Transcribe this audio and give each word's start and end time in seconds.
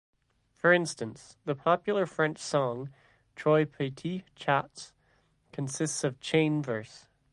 For 0.55 0.73
instance, 0.73 1.37
the 1.45 1.53
popular 1.53 2.07
French 2.07 2.39
song 2.39 2.89
"Trois 3.35 3.65
petits 3.65 4.23
chats" 4.35 4.93
consists 5.51 6.03
of 6.03 6.19
chain 6.19 6.63
verse. 6.63 7.05